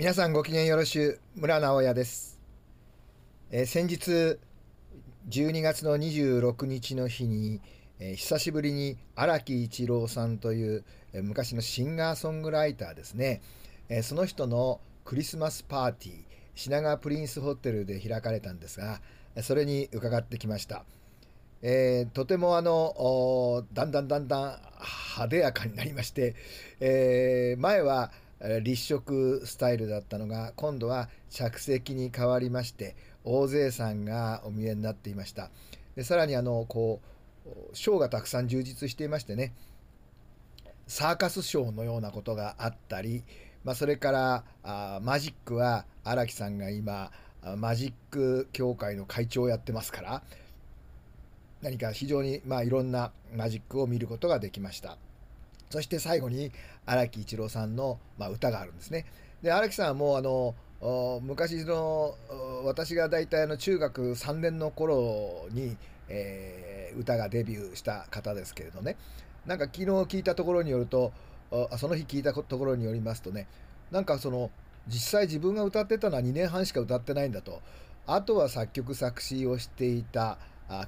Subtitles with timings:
[0.00, 2.40] 皆さんご機嫌よろしゅう村直哉です、
[3.50, 4.38] えー、先日
[5.28, 7.60] 12月の26日の日に、
[7.98, 13.42] えー、久しぶりに荒木一郎さんという、えー、昔のシンガーソングライターですね、
[13.90, 16.14] えその人のクリスマスパーティー
[16.54, 19.02] 品川プリンスホテルで開かれたんですが
[19.42, 20.86] それに伺ってきました、
[21.60, 24.40] えとてもあのだんだんだんだん
[25.10, 26.36] 派手やかになりまして、
[26.80, 28.10] え前は
[28.62, 35.50] 立食スタイルだったのが今度は着席に変わりまして大勢さんがお見えになっていました
[35.94, 37.00] でさらにあのこ
[37.46, 39.52] うショーがたくさん充実していましてね
[40.86, 43.22] サーカスショーのようなことがあったり、
[43.62, 47.12] まあ、それからあマジックは荒木さんが今
[47.56, 50.22] マジック協会の会長をやってますから
[51.62, 54.96] 何か非常にまあいろんなマジックを見ることができました。
[55.70, 56.52] そして最後に
[56.84, 59.06] 荒木一郎さんの、まあ、歌があるんですね。
[59.42, 60.54] で荒木さんはもうあの
[61.22, 62.14] 昔の
[62.64, 65.76] 私が大体の中学3年の頃に、
[66.08, 68.96] えー、歌がデビューした方ですけれどね
[69.46, 71.12] なんか昨日聞いたところによると
[71.76, 73.46] その日聞いたところによりますとね
[73.90, 74.50] なんかその
[74.88, 77.60] 実際自分が歌ってたのは2年半しか歌ってないんだと
[78.06, 80.38] あとは作曲作詞をしていた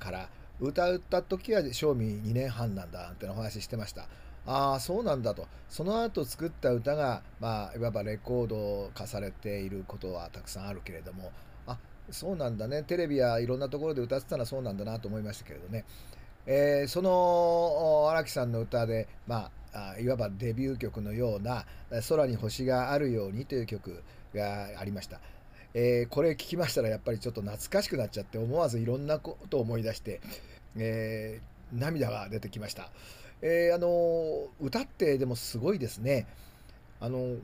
[0.01, 0.29] から
[0.61, 4.07] 歌った時は賞味2年半なんだってお話してました。
[4.47, 11.31] ああそうなんだとその後作った歌がまあいわばレコード化されていることはたくさんあるけれども
[11.67, 11.79] あ
[12.11, 15.85] そうなんだねテレビやいろんなところで歌ってたのはそうなんだなと思いましたけれどね、
[16.47, 21.65] えー、その荒木さんの歌でまあいわばデビュー曲のような
[22.09, 24.03] 「空に星があるように」という曲
[24.35, 25.21] がありました。
[25.75, 30.21] えー、これ聞きましたらやっぱりちょっと懐かしくなっちゃって思わずいろんなことを思い出して、
[30.77, 32.91] えー、涙が出てきました。
[33.43, 36.27] えー、あの歌ってでもすごいですね。
[37.01, 37.37] あの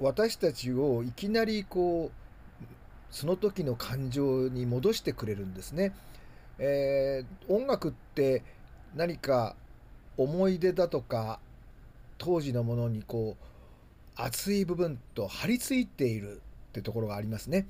[0.00, 2.64] 私たちをいきなりこう
[3.10, 5.94] その時の感情に戻してくれるんですね。
[6.58, 8.42] えー、音楽って
[8.94, 9.54] 何か
[10.16, 11.38] 思い出だとか
[12.18, 13.44] 当時のものにこう
[14.20, 17.66] 熱い部分と張り付いているってところがありますね。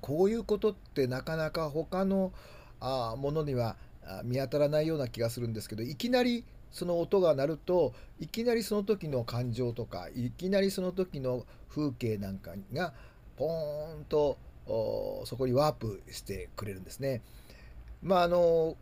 [0.00, 2.32] こういうことってなかなか他の
[2.80, 3.76] あものには
[4.24, 12.92] 見当たらないような気がするんですけどいきなりその音が鳴るといきなりその時の感情とかいきなりその時の風景なんかが
[13.36, 14.38] ポーンと
[15.24, 17.22] そこにワープしてくれるんですね。
[18.02, 18.76] まああの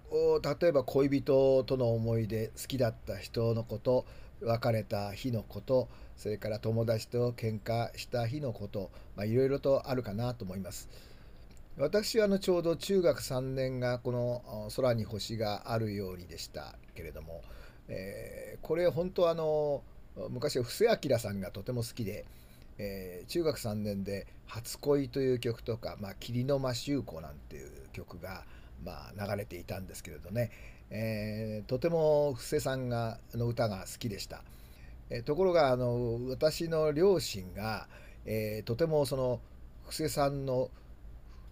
[0.61, 4.05] 例えば恋人との思い出好きだった人のこと
[4.41, 8.91] 別れた日のことそれから友達と喧嘩した日のこと
[9.25, 10.89] いろいろとあるかなと思います。
[11.79, 17.43] 私はあのちょうど中学3年がこの「空に星があるように」でしたけれども
[17.89, 19.83] えー、これ本当あの
[20.31, 22.25] 昔は布施明さんがとても好きで、
[22.79, 28.45] えー、中学3年で「初恋」という曲とか「まあ、霧の間修子」なんていう曲が、
[28.85, 30.51] まあ、流れていたんですけれどね、
[30.91, 34.43] えー、とても布施さんがの歌が好きでした。
[35.09, 37.89] えー、ところがあの私の両親が、
[38.25, 39.41] えー、とてもその
[39.87, 40.71] 布施さんの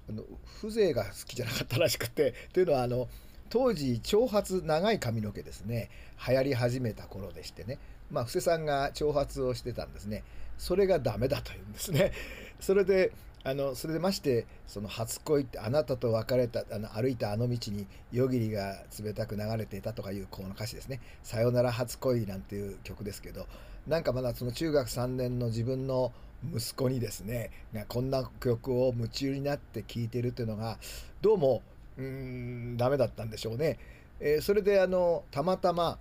[0.08, 0.22] あの
[0.60, 3.08] 風情が好きじゃなかったらしくてというのはあの
[3.54, 5.88] 当時長髪長い髪の毛ですね。
[6.28, 7.78] 流行り始めた頃でしてね。
[8.10, 10.24] まあ布施さんが長髪をしてたんですね。
[10.58, 12.10] それがダメだというんですね。
[12.58, 13.12] それで
[13.44, 23.46] あのそれでましてその初恋ってあなたと別れたあの歩いたあの道に夜霧が冷たく流れていたとかいうこの歌詞ですね「さよなら初恋」なんていう曲ですけど
[23.86, 26.12] なんかまだその中学3年の自分の
[26.52, 27.52] 息子にですね
[27.86, 30.80] こんな曲を夢中になって聴いてるというのが
[31.20, 31.62] どうも
[31.96, 33.78] ダメだったんでしょうね。
[34.20, 35.98] えー、それであのたまたま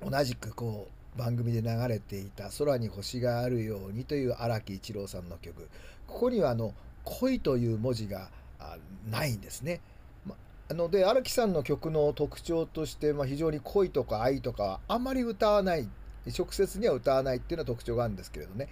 [0.00, 5.68] 同じくこう番組で流れていた「空に星があるように」という荒木一郎さんの曲
[6.06, 6.74] ここにはあの
[7.04, 8.30] 「恋」という文字が
[9.10, 9.80] ないんですね。
[10.24, 10.36] ま、
[10.70, 15.88] ので荒木さんの曲の特徴として、まあ、非常に恋とか愛とかはあまり歌わない
[16.36, 18.68] 直接には歌わないっていうのは特徴があるんですけれどね、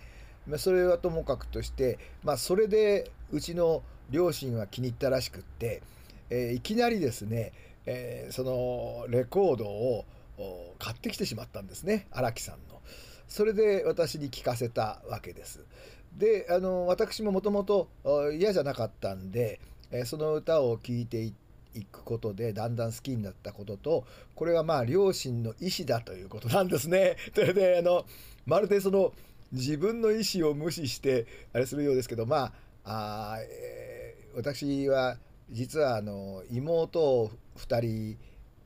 [0.47, 5.83] まあ、それはともかくとして、まあ、それでうちの両親は気に入ったらしくって
[6.31, 7.53] えー、いきなりですね、
[7.87, 10.05] えー、そのレコードを
[10.79, 12.81] 買ってきてしまったんですね荒木さんの。
[13.29, 15.65] それで私に聞かせたわけです。
[16.17, 17.89] であの私ももともと
[18.33, 19.61] 嫌じゃなかったんで、
[19.93, 21.33] えその歌を聴いてい
[21.85, 24.05] くことでだんだん好きになったことと
[24.35, 27.17] これはまあ両親の意思だということなんですね。
[27.35, 28.05] それであの
[28.47, 29.13] まるでその
[29.53, 32.53] 自分の意思を無視してあれするようですけどま
[32.85, 35.17] ああ、えー、私は
[35.51, 38.19] 実はあの妹を2人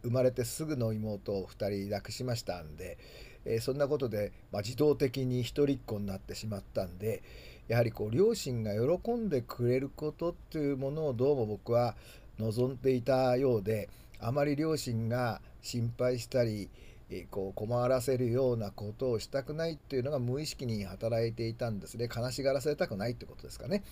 [0.02, 2.98] 生まれてすぐの妹を2人亡くしましたんで、
[3.44, 7.22] えー、そんなことで、まあ、自動的に一人っ子になってしまったんで、
[7.68, 11.96] やはりこう両親が喜んでくれることっていうものをどうも僕は
[12.38, 13.88] 望んでいたようで
[14.20, 16.68] あまり両親が心配したり
[17.10, 23.82] えこう困らせるようなことをしたくないっていうのが無意識に働いていたんですね悲しがらせたくないってことですかね。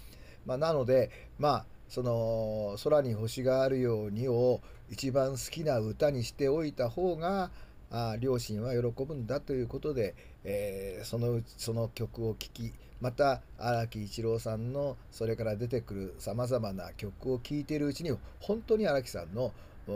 [0.45, 7.51] まあ、なのでまあその「空に星があるように」を一番好きな歌にしておいた方が
[7.91, 12.73] あ両親は喜ぶんだということで、えー、そのその曲を聴き
[13.03, 19.53] また荒木一郎さんのそれから出てくるさまざまな曲を聴いているうちに本当に荒木さんの
[19.85, 19.93] フ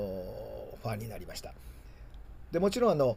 [0.84, 1.54] ァンになりました。
[2.52, 3.16] でもちろんあの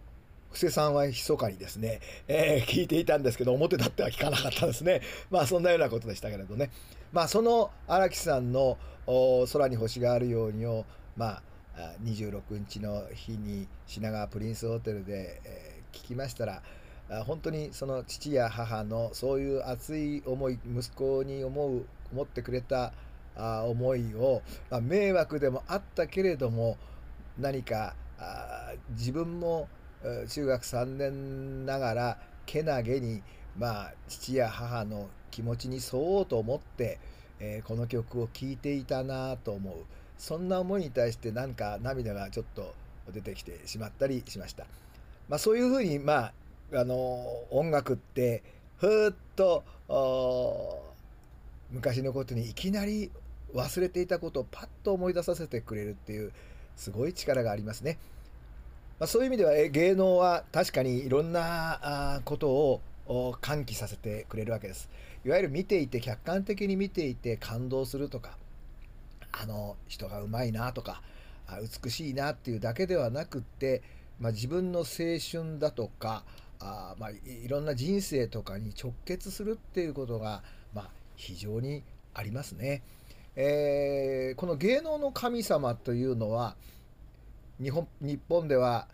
[0.51, 5.01] 布施さんは密かにですね、えー、聞いていたんですけど表立っては聞かなかったですね。
[5.29, 6.71] まあそんなようなことでしたけれどね。
[7.11, 8.77] まあその荒木さんの
[9.51, 10.85] 「空に星があるように」を
[11.15, 11.41] ま
[11.75, 16.61] あ26日の日に品川プリンスホテルで、え、聞きましたら
[17.25, 22.93] 本当にその父や母のそういう熱い思い息子に思う思ってくれた
[23.35, 26.77] 思いを、まあ、迷惑でもあったけれども
[27.37, 27.95] 何か
[28.91, 29.69] 自分も
[30.27, 33.21] 中学3年ながらけなげに、
[33.57, 36.99] まあ、父や母の気持ちに沿おうと思って、
[37.39, 39.73] えー、この曲を聴いていたなと思う
[40.17, 42.73] そんな思いに対してなんか涙がちょっと
[43.11, 44.65] 出てきてしまったりしました。
[45.29, 46.33] まあ、そういうふうに、まあ、
[46.73, 46.95] あの
[47.49, 48.43] 音楽って
[48.77, 49.63] ふーっと
[51.71, 53.11] 昔のことにいきなり
[53.53, 56.31] 忘れていたことをパッと思い出させてくれるっていう
[56.75, 57.97] すごい力がありますね。
[58.99, 62.81] まあ、そういう意味では芸能は確かにいろんなことを
[63.41, 64.89] 喚起させてくれるわけです。
[65.25, 68.37] いわゆる見ていて客観的に見ていて感動するとか
[69.31, 71.01] あの人がうまいなとか
[71.83, 73.81] 美しいなっていうだけではなくって、
[74.19, 76.23] まあ、自分の青春だとか
[76.59, 80.43] あまあいろんな人生とかに直結するっていうことが、
[80.73, 82.81] まあ、非常にありますね。
[83.35, 86.55] えー、この芸能の神様というのは
[87.61, 88.87] 日本日本では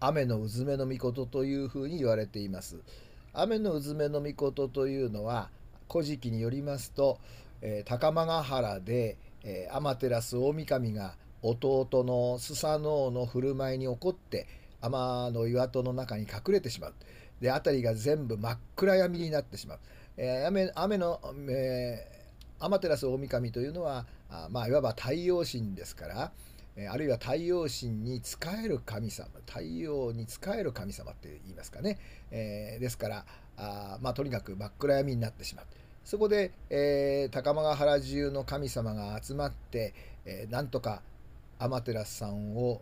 [0.00, 2.76] 雨のうずめの御事というふうに言われています。
[3.32, 5.50] 雨のうずめの御事というのは
[5.90, 7.18] 古事記によりますと、
[7.60, 14.48] えー、高間ヶ原で、えー、天照大神が弟のスサノオの振る舞いに怒って
[14.80, 16.94] 天の岩戸の中に隠れてしまう。
[17.40, 19.78] で辺りが全部真っ暗闇になってしまう。
[20.16, 22.22] えー、雨雨の、えー
[22.62, 26.32] 天照大神というのはあまあいわば太陽神ですから、
[26.90, 31.98] あるいは太陽神に仕える神様太陽に仕える神様って言いますかね、
[32.30, 33.26] えー、ですから
[33.58, 35.66] あまあとにかく真っ暗闇になってしまう
[36.04, 41.02] そこで、えー、高間原中の神様が集まって、えー、なんとか
[41.58, 42.80] 天照さんを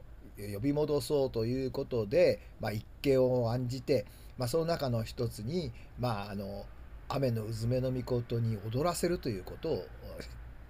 [0.55, 4.07] 呼び戻そうということで、まあ、一計を案じて、
[4.39, 6.65] まあ、その中の一つに、まあ、あの
[7.09, 9.87] 雨のうずめの御事に踊らせるということを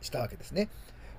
[0.00, 0.68] したわけですね。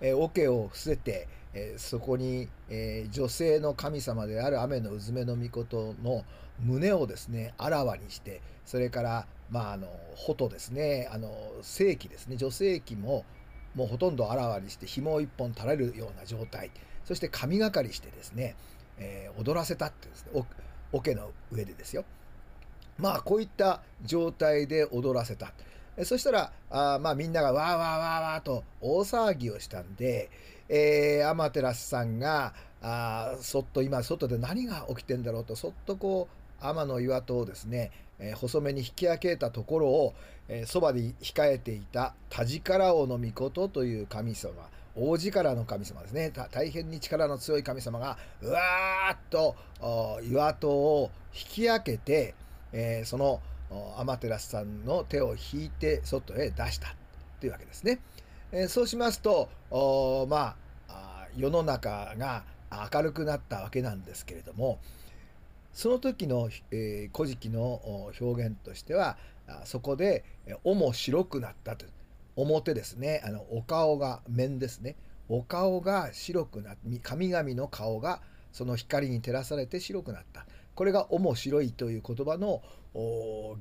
[0.02, 6.26] えー、桶を伏せて、えー、そこに、えー、女性の神様である雨のうずめの御事の
[6.60, 11.32] 胸をですねあらわにしてそれからまああの穂とですねあの
[11.62, 13.26] 正規ですね女性器も
[13.76, 16.72] もうほとんどあらわにして紐を一本垂れるような状態
[17.06, 18.56] そして神がかりしてですね、
[18.98, 20.44] えー、踊らせたってですね
[20.92, 22.04] 桶の上でですよ。
[22.98, 25.54] まあこういった状態で踊らせた。
[26.04, 30.30] そしたらあまあみんながわーわーわーわーと大騒ぎをしたんで、
[30.70, 36.28] えー、天照さんがあそっと今外で何が起きてんだろうとそっとこ
[36.62, 40.14] う天の岩戸をですね、えー、細めに引き上げたところを
[40.66, 44.54] そば、で控えていた田力王の御事という神様
[44.96, 46.34] 大力の神様ですね。
[46.52, 49.56] 大変に力の強い神様がうわーっと
[50.30, 52.36] 岩戸を引き上げて、
[52.74, 53.40] えー、その
[53.98, 56.96] 天照さんの手を引いて外へ出した
[57.40, 58.00] というわけですね。
[58.52, 59.50] えー、そうしますと
[60.30, 60.56] ま
[60.90, 62.44] あ世の中が
[62.94, 64.80] 明るくなったわけなんですけれども
[65.74, 69.18] その時の「えー、古事記」の表現としては
[69.64, 70.24] そこで
[70.64, 71.86] 「尾も白くなった」と
[72.36, 73.22] 表ですね。
[73.26, 74.96] あのお顔が面ですね。
[75.30, 80.46] お顔が白くなって神々の顔がその光に照らされて白くなった。
[80.76, 82.62] これが面白いという言葉の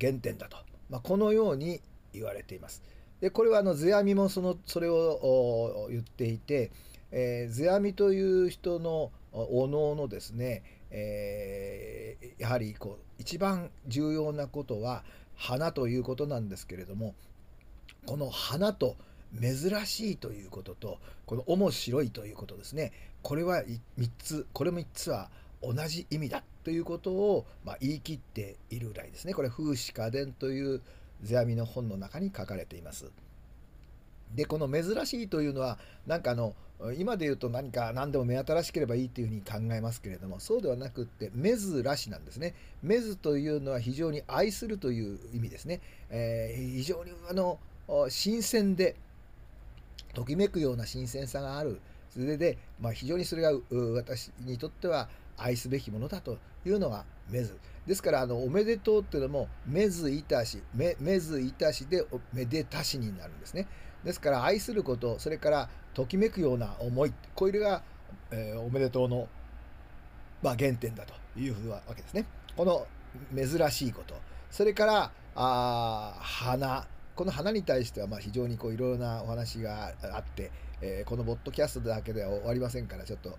[0.00, 0.56] 原点だと、
[0.88, 1.80] まあ、このように
[2.12, 2.82] 言われています。
[3.20, 6.70] でこれはあの世阿弥もそのそれを言っていて、
[7.12, 15.04] え、世阿弥という人のお能のですね、えー、やはりこう一番重要なことは
[15.36, 17.14] 花ということなんですけれども
[18.06, 18.96] この花と
[19.40, 22.92] 珍しいということとこの面白いということですね。
[23.22, 23.62] これは
[23.98, 25.30] 3つこれも3つは
[25.62, 29.34] 同じ意味だということを、まあ、言い切っているぐらいですね。
[29.34, 30.82] これ風刺家電という
[31.22, 33.10] 世阿弥の本の中に書かれています。
[34.34, 36.54] でこの珍しいというのはなんかあの
[36.96, 42.54] 今で言うと何か何でも目新しければいいというふうに考えますけれどもそうではなくって珍しなんですね。
[42.82, 45.80] めずというのは非常に愛するという意味ですね。
[46.10, 47.58] えー、非常にあの
[48.08, 48.96] 新鮮で
[50.14, 53.52] ときめくような新鮮さがあるそれで、まあ、非常にそれが
[53.94, 55.08] 私にとっては
[55.40, 57.58] 愛すべきものだというのがめず。
[57.86, 63.66] ですからあのおめでとうっていうのもめずいたしめめずいたしでめでたしになるんですね。
[64.04, 67.82] ですから愛することそれからときめくような思いこれが、
[68.30, 69.28] えー、おめでとうの、
[70.42, 72.26] まあ、原点だというふうなわけですね。
[72.56, 72.86] この
[73.34, 74.14] 珍しいこと
[74.50, 76.86] それからあ花
[77.20, 80.50] この花に対してはまあ非常にこういろいろなお話があって、
[80.80, 83.36] えー、このボッドキャストだけでは終わりませんからちょっと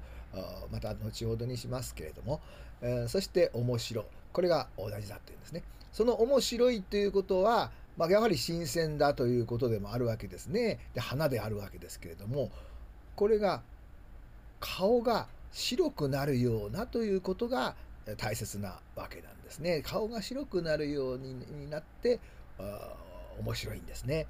[0.71, 2.41] また後ほどにしますけれども、
[2.83, 5.63] えー、そして面白これが同じだっていうんですね。
[5.91, 10.77] その面白いということはまあ、やはり新鮮だということでもあるわけですね。
[10.93, 12.51] で花であるわけですけれども
[13.15, 13.63] これが
[14.59, 17.73] 顔が白くなるようなということが
[18.17, 19.81] 大切なわけなんですね。
[19.83, 22.19] 顔が白くなるようになって
[23.41, 24.27] 面白いんですね。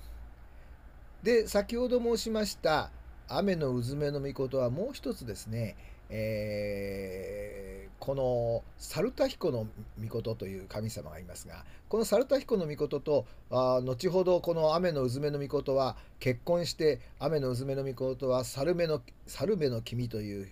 [1.24, 2.90] で先ほど申しました
[3.28, 5.76] 雨のうずめの御事はもう一つですね、
[6.10, 9.68] えー、この猿田彦の
[10.04, 20.48] 御事という神様がいますがこの猿田彦の御事とあ後ほどこの雨のうずめの御事は結婚して雨のうずめの御事は猿目の猿目の君という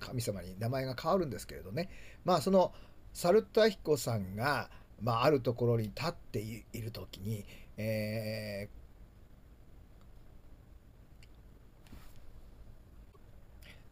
[0.00, 1.90] 神様に名前が変わるんですけれどね
[2.24, 2.72] まあその
[3.12, 4.70] 猿田彦さんが、
[5.02, 7.44] まあ、あるところに立っている時に、
[7.76, 8.82] えー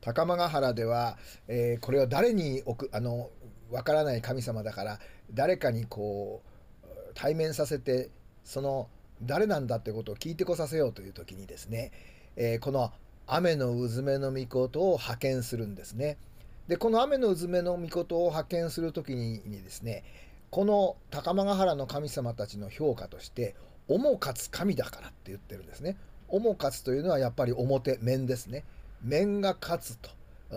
[0.01, 3.31] 高間ヶ原では、えー、これは誰に置くあの
[3.71, 4.99] わからない神様だから
[5.33, 6.43] 誰かにこ
[6.83, 8.09] う対面させて
[8.45, 8.89] その
[9.23, 11.93] 誰なんだってことを聞いてこさせようという時にですね、
[12.37, 12.91] えー、この
[13.27, 16.17] 雨のうずめの御事を派遣するんですね。
[16.67, 20.05] でこの雨のうずめの御事を派遣する時にですね
[20.51, 23.55] この高間ヶ原の神様たちの評価として
[23.91, 25.97] 「面勝つ神だから」って言ってるんですね。
[26.29, 28.65] 面勝つというのはやっぱり表面ですね。
[29.03, 30.11] 面が勝つと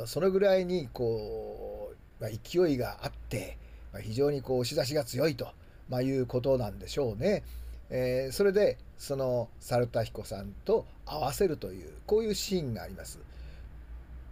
[0.06, 3.58] それぐらいにこう、まあ、勢いがあって、
[3.92, 5.48] まあ、非常にこう押し出しが強いと、
[5.90, 7.44] まあ、いうことなんでしょうね。
[7.90, 13.20] えー、それでその猿田彦さんと合わせるというこういうシーンがあります。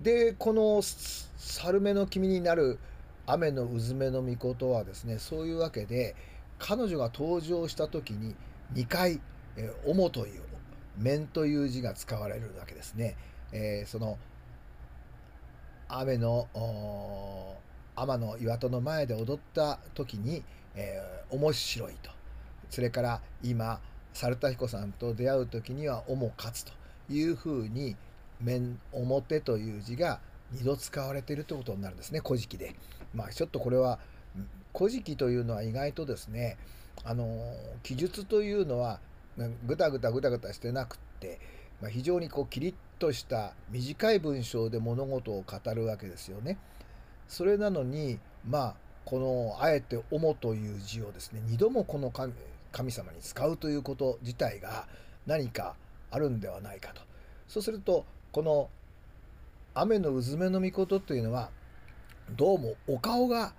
[0.01, 0.81] でこの
[1.37, 2.79] 「猿目の君になる
[3.27, 6.15] 雨のうずめの御事」はですねそういうわけで
[6.57, 8.35] 彼女が登場した時に
[8.73, 9.19] 2回
[9.57, 10.41] 「えー、主」という
[10.97, 13.15] 「面」という字が使われるわけですね。
[13.51, 14.17] えー、その
[15.89, 16.47] 雨の
[17.95, 20.43] 天の岩戸の前で踊った時に、
[20.75, 22.09] えー、面白いと
[22.69, 23.81] それから今
[24.13, 26.71] 猿田彦さんと出会う時には「面勝つ」と
[27.09, 27.97] いうふうに
[28.39, 30.21] 「面表」という字が
[30.53, 32.75] 2度使われているということになるんですね「古事記」で。
[33.13, 33.99] まあちょっとこれは
[34.73, 36.57] 「古事記」というのは意外とですね
[37.03, 38.99] あの記述というのは
[39.65, 41.39] ぐたぐたぐたぐたしてなくって、
[41.81, 46.57] まあ、非常にこうキリッとした短い文章で物事を語るわけですよね。
[47.27, 54.87] それなのにまあこのあえて「主」という字をですね2度もこの神様に使うということ自体が
[55.25, 55.75] 何か
[56.11, 57.01] あるんではないかと。
[57.47, 58.69] そうするとこの
[59.73, 61.49] 「雨のうずめの御事」というのは
[62.35, 63.53] どうもお顔が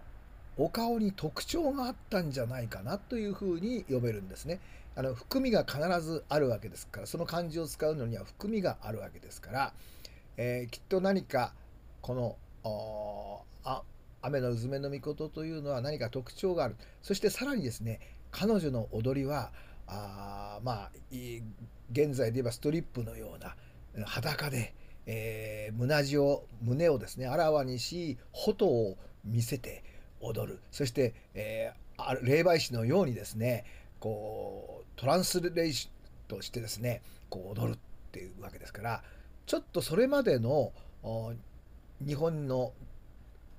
[0.57, 4.61] お顔に特徴があったんじゃないかなというふうに読めるんですね。
[4.95, 9.73] あの含みが必ずあるわけですからその漢字を使うのには含みがあるわけですから、
[10.37, 11.55] えー、きっと何か
[12.03, 12.37] この
[13.65, 13.83] あ
[14.21, 19.51] 雨のうずめの御事というのは何か特徴があるそしてさらにですね彼女の踊りは
[19.87, 20.91] あまあ
[21.91, 24.75] 現在で言えばストリップのような裸で、
[25.07, 29.83] えー、胸を胸をですねあらわにし蛍を見せて
[30.23, 33.65] 踊るそして、えー、霊媒師のようにですね
[34.01, 37.79] こうトランスレーションとしてですねこう踊るっ
[38.13, 39.03] ていうわけですから
[39.47, 40.73] ちょっとそれまでの
[42.05, 42.73] 日本の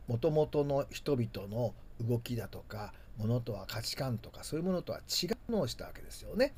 [0.07, 6.53] もともとの人々の動きだとかものとは価値観とかそういうものとは違うのをしたわけですよね。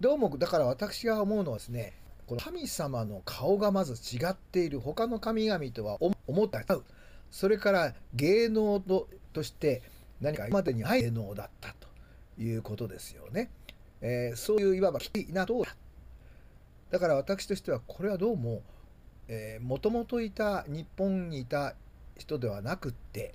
[0.00, 1.94] どうもだから私が思うのはですね
[2.26, 6.84] この神様の顔がまず違っている他の神々とは思ったう
[7.34, 9.82] それから芸能ととして
[10.20, 11.88] 何か今までにない芸能だったと
[12.40, 13.50] いうことですよね。
[14.00, 15.66] えー、そういういわば危機なと
[16.92, 18.62] だから私としてはこれはどうも
[19.62, 21.74] もともといた日本にいた
[22.16, 23.34] 人ではなくって、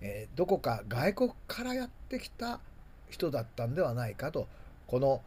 [0.00, 2.60] えー、どこか外国からやってきた
[3.10, 4.46] 人だったんではないかと
[4.86, 5.22] この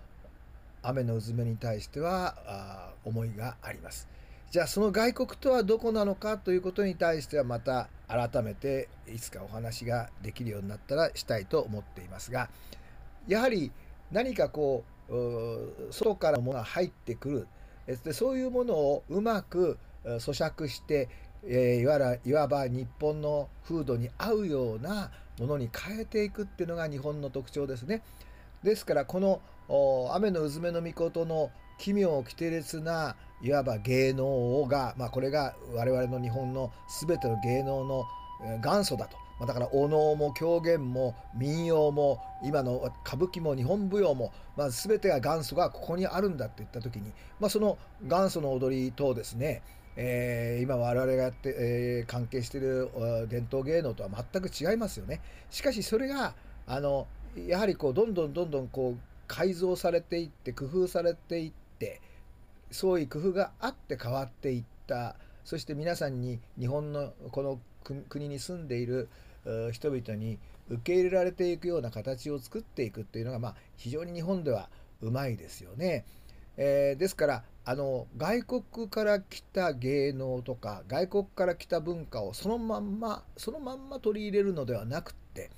[0.81, 4.07] 雨のうずめに対してはあ思いがあります。
[4.49, 12.49] じゃあその外国とはどこなのかということに対してはまた改めていつかお話ができるようになったらしたいと思っていますが
[13.27, 13.71] やはり
[14.11, 17.47] 何かこう外からものが入ってくる
[18.03, 21.09] でそういうものをうまく咀嚼して、
[21.45, 28.01] えー、いわらいわば日本の風土に合うようなものに変えていくっていうのが日本の特徴ですね。
[28.63, 29.41] ですからこの
[30.13, 38.05] 雨のうずめの御事の奇妙奇天烈ないわば芸能が、まあ、これが我々の日本の全ての芸能の
[38.63, 39.17] 元祖だと。
[39.39, 49.61] まあ、だからお能も狂言も民謡も今の歌舞伎も日本舞踊も、まあ、全てが元祖がここにあるんだって言った時に、まあ、その元祖の踊りとですね
[49.99, 52.89] えー、今我々がやって、えー、関係している
[53.29, 55.21] 伝統芸能とは全く違いますよね。
[55.49, 56.35] しかしそれが
[56.67, 57.07] あの
[57.47, 61.66] やはりこうどんどんどんどんこう改造されていって工夫されていって
[62.71, 65.15] そういう工夫があって変わっていった
[65.45, 67.59] そして皆さんに日本のこの
[68.09, 69.09] 国に住んでいる
[69.71, 74.69] 人々に受け入れられていくような形を作っていくっていうのが、まあ、非常に日本では
[75.01, 76.05] うまいですよね。
[76.57, 85.51] えー、ですからあの外国から来た芸能とか外国から来た文化をそのまんまそのまんま取り入れるのではなくって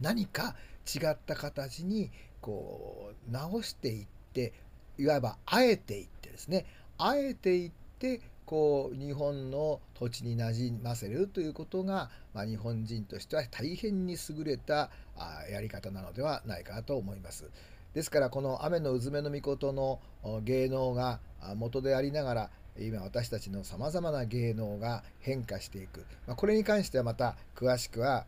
[0.00, 0.54] 何か
[0.86, 2.10] 違った形に
[2.42, 4.52] こう直していって
[4.98, 6.66] いわばあえていってですね
[6.98, 17.50] あえていってこう日本の土地になじませるということが、まあ、日本人としては大変に優れたあやり方なのではないかと思います。
[17.94, 20.00] ですからこの雨のうずめの御事の
[20.42, 21.20] 芸能が
[21.56, 28.24] 元でありながら今私たちのさまざまな芸能が変化していく、まあ、これに関してはまた詳しくは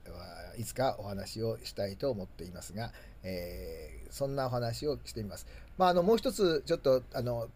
[0.59, 2.93] いつかお話をしたいと思っていますが、
[3.23, 5.47] えー、そんなお話をしてみます。
[5.77, 7.49] まあ、あのもう一つちょっとあの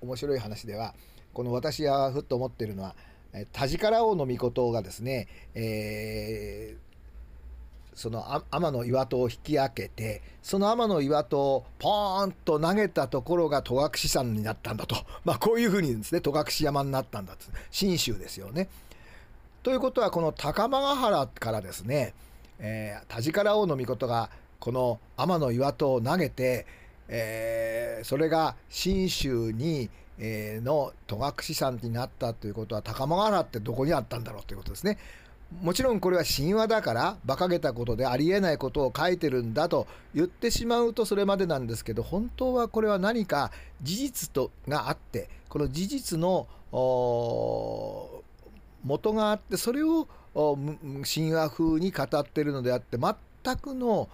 [0.00, 0.94] 面白い話では
[1.32, 2.94] この私はふっと思ってるのは
[3.52, 6.92] 田力王の御事がですね、えー
[7.94, 18.68] その天の岩戸を引き開けてその天の岩戸をポーンと投げたところが戸隠山になったんだと、まあ、こういうふうにですね戸隠山になったんだと信州ですよね。
[19.62, 22.14] ということはこの高間ヶ原からですね、
[22.58, 24.30] えー、田力王の御事が
[24.62, 26.66] この天の岩戸を投げて、
[27.08, 34.98] えー、それが信州に、えー、の戸隠山になったということは高間原ってどこにあったんだろうということですね。
[35.60, 43.50] もちろんこれは神話だから馬鹿げたことでありえないことを書いてるんだと言ってしまうとそれまでなんですけど本当はこれは何か
[43.82, 46.46] 事実とがあってこの事実の
[48.84, 54.08] 元があってそれを神話風に語ってるのであって全くの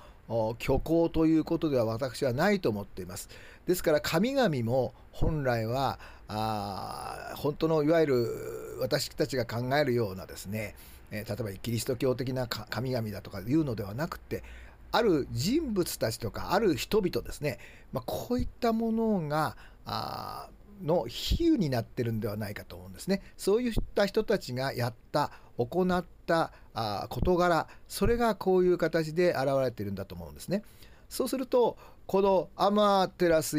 [0.59, 3.29] 虚構ということでは私はないと思っています。
[3.67, 10.75] ですから神々も本来はあ本当のいわゆる私たちが考えるようなですね
[11.11, 14.43] え、例えばキリスト教的な神々だとかいうのではなくて
[14.93, 17.59] ある人物たちとかある人々ですね、
[17.93, 20.49] まあ、こういったものがあ
[20.83, 23.23] の比喩になってるんではないかと思うんですね。
[23.37, 30.63] そういった人たちがやった行ったあ事柄それがこういう形で現れているんだと思うんですね。
[31.09, 33.57] そうするとこのアマテラス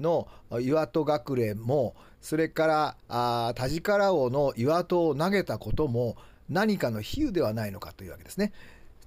[0.00, 0.28] の
[0.60, 6.16] 岩戸隠れもそれからあ田力王の岩戸を投げたことも
[6.48, 8.52] 何かの比喩ではないのかというわけですね。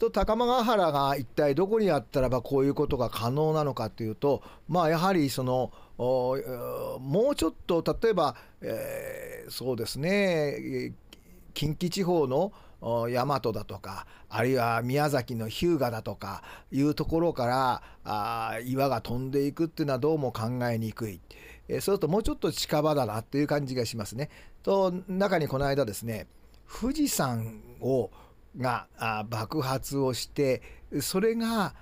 [0.02, 10.92] と高間ヶ原が一体どこにあったらばこういうことが可能なのかというとまあやはりそのもうちょっと例えば、えー、そうですね
[11.54, 21.22] 近畿地方の大和だとかあるいは宮崎の日向だとかいうところからあ岩が飛んでいくっていうのはどうも考えにくい。
[21.68, 24.32] えー、そうするともうちょっと近場だなっていう感じがしますね。
[24.64, 26.26] と中にこの間ですね
[26.68, 28.10] 富士山を
[28.58, 28.88] が
[29.30, 30.62] 爆発をして
[31.02, 31.74] それが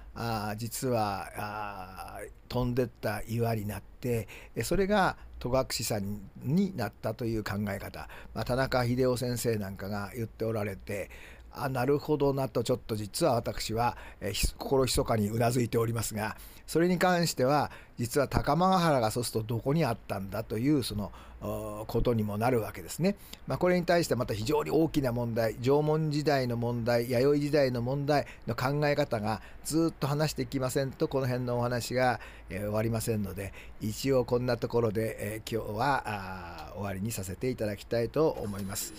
[0.58, 4.28] 実は飛んでった岩になって
[4.64, 11.10] それが戸隠さんになったという考え方、まあ、田中秀夫先生なんかが言っておられて
[11.52, 16.38] あなるほどなとちょっと実は私は、えー、心密かにうなずいておりますが
[16.70, 23.16] それに関しては実は高間ヶ原がそうするとどこにあったんだというそのことにもなるわけですね。
[23.48, 38.94] まあ、これに対してまた非常に大きな問題縄文時代の問題弥生時代の問題の考え方がずっと話していきませんとこの辺のお話が、えー、終わりませんので一応こんなところで、えー、今日は終わりにさせていただきたいと思います。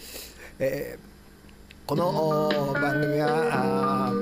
[0.59, 1.20] えー
[1.91, 4.13] この番組は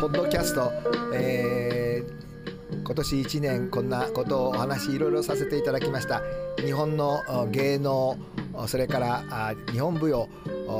[0.00, 0.72] ポッドキャスト、
[1.14, 6.20] えー今年1年こんなことをお話いろいろさせていただきました。
[6.56, 8.18] 日本の芸能
[8.66, 10.28] それから日本舞踊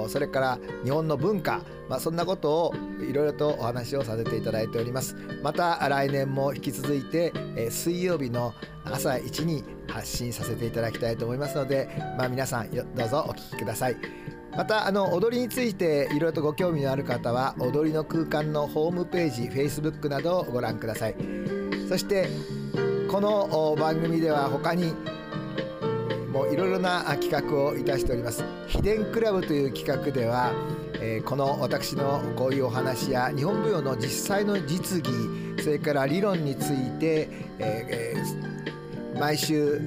[0.09, 2.75] それから日本の文化、まあ、そんなことを
[3.09, 5.15] いろいろとお話をさせていただいております。
[5.45, 7.33] また来年も引き続いて
[7.71, 8.53] 水曜日の
[8.85, 14.22] 朝1に発信させていただきたいと思いますので、まあ、皆さんどうぞお聴きください。
[14.57, 21.15] またあの踊りについていろいろとご興味のある方は踊りの空間のホームページ Facebook などをご覧ください。
[21.89, 22.29] そして
[23.11, 24.93] この番組では他に
[26.33, 28.45] もういろいろな企画をいたしております。
[28.67, 30.53] 秘伝クラブという企画では、
[31.01, 35.11] えー、この私のこういうお話や日本舞踊の実際の実技
[35.63, 39.81] それから理論について、えー、毎週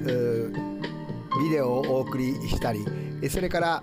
[1.40, 2.84] ビデオをお送りしたり
[3.28, 3.82] それから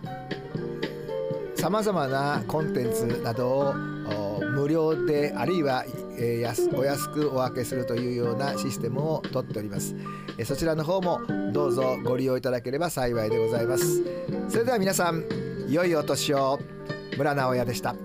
[1.63, 3.73] さまざまなコンテンツなどを
[4.53, 5.85] 無料であるいは
[6.19, 9.95] え安お安くお分けするというようなシステムをとっております、
[10.37, 11.21] えそちらの方も
[11.53, 14.03] どうぞご利用いただければ幸いでございます。
[14.49, 15.23] それでは皆さん
[15.69, 16.59] 良いお年を。
[17.17, 17.95] 村直哉でした。